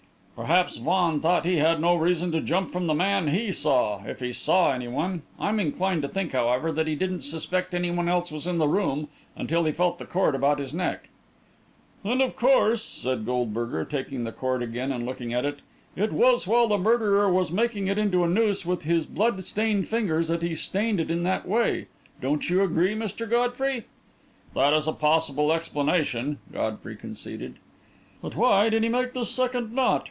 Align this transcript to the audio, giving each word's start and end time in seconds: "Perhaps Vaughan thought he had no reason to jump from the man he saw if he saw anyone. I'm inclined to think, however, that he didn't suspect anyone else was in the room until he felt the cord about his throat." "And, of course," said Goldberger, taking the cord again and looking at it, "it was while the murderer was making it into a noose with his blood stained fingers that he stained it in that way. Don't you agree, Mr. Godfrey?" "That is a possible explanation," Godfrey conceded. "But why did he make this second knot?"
"Perhaps 0.33 0.77
Vaughan 0.77 1.19
thought 1.21 1.45
he 1.45 1.57
had 1.57 1.79
no 1.79 1.95
reason 1.95 2.31
to 2.31 2.41
jump 2.41 2.71
from 2.71 2.87
the 2.87 2.95
man 2.95 3.27
he 3.27 3.51
saw 3.51 4.03
if 4.05 4.21
he 4.21 4.33
saw 4.33 4.71
anyone. 4.73 5.21
I'm 5.39 5.59
inclined 5.59 6.01
to 6.01 6.07
think, 6.07 6.31
however, 6.31 6.71
that 6.71 6.87
he 6.87 6.95
didn't 6.95 7.21
suspect 7.21 7.75
anyone 7.75 8.09
else 8.09 8.31
was 8.31 8.47
in 8.47 8.57
the 8.57 8.67
room 8.67 9.07
until 9.35 9.65
he 9.65 9.71
felt 9.71 9.99
the 9.99 10.05
cord 10.07 10.33
about 10.33 10.57
his 10.57 10.71
throat." 10.71 11.01
"And, 12.03 12.23
of 12.23 12.35
course," 12.35 12.81
said 12.83 13.23
Goldberger, 13.23 13.85
taking 13.85 14.23
the 14.23 14.31
cord 14.31 14.63
again 14.63 14.91
and 14.91 15.05
looking 15.05 15.31
at 15.31 15.45
it, 15.45 15.59
"it 15.95 16.11
was 16.11 16.47
while 16.47 16.67
the 16.67 16.77
murderer 16.79 17.31
was 17.31 17.51
making 17.51 17.85
it 17.87 17.99
into 17.99 18.23
a 18.23 18.27
noose 18.27 18.65
with 18.65 18.81
his 18.81 19.05
blood 19.05 19.43
stained 19.45 19.87
fingers 19.87 20.27
that 20.29 20.41
he 20.41 20.55
stained 20.55 20.99
it 20.99 21.11
in 21.11 21.21
that 21.21 21.47
way. 21.47 21.85
Don't 22.19 22.49
you 22.49 22.63
agree, 22.63 22.95
Mr. 22.95 23.29
Godfrey?" 23.29 23.85
"That 24.55 24.73
is 24.73 24.87
a 24.87 24.91
possible 24.91 25.53
explanation," 25.53 26.39
Godfrey 26.51 26.95
conceded. 26.95 27.57
"But 28.23 28.35
why 28.35 28.69
did 28.69 28.81
he 28.81 28.89
make 28.89 29.13
this 29.13 29.29
second 29.29 29.71
knot?" 29.73 29.99